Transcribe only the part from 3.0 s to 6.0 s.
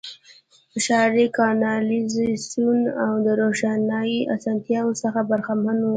او د روښنايي اسانتیاوو څخه برخمن وو.